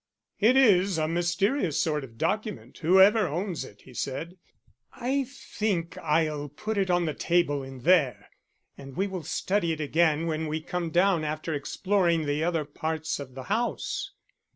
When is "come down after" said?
10.59-11.53